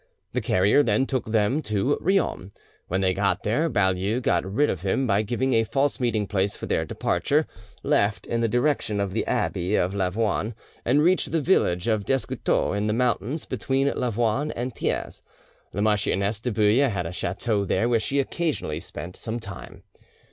The 0.33 0.41
carrier 0.41 0.81
then 0.81 1.05
took 1.05 1.27
them 1.27 1.61
to 1.61 1.95
Riom. 2.01 2.53
When 2.87 3.01
they 3.01 3.13
got 3.13 3.43
there, 3.43 3.69
Baulieu 3.69 4.19
got 4.19 4.51
rid 4.51 4.67
of 4.67 4.81
him 4.81 5.05
by 5.05 5.21
giving 5.21 5.53
a 5.53 5.63
false 5.63 5.99
meeting 5.99 6.25
place 6.25 6.55
for 6.55 6.65
their 6.65 6.85
departure; 6.85 7.45
left 7.83 8.25
in 8.25 8.41
the 8.41 8.47
direction 8.47 8.99
of 8.99 9.13
the 9.13 9.23
abbey 9.27 9.75
of 9.75 9.93
Lavoine, 9.93 10.55
and 10.85 11.03
reached 11.03 11.31
the 11.31 11.39
village 11.39 11.87
of 11.87 12.03
Descoutoux, 12.03 12.73
in 12.75 12.87
the 12.87 12.93
mountains, 12.93 13.45
between 13.45 13.89
Lavoine 13.95 14.49
and 14.55 14.73
Thiers. 14.73 15.21
The 15.71 15.83
Marchioness 15.83 16.39
de 16.39 16.51
Bouille 16.51 16.89
had 16.89 17.05
a 17.05 17.11
chateau 17.13 17.63
there 17.63 17.87
where 17.87 17.99
she 17.99 18.17
occasionally 18.17 18.79
spent 18.79 19.15
some 19.15 19.39
time. 19.39 19.83